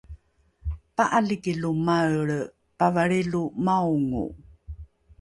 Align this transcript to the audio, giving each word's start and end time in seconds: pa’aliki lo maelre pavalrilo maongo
pa’aliki 0.95 1.53
lo 1.61 1.69
maelre 1.85 2.39
pavalrilo 2.77 3.41
maongo 3.65 4.25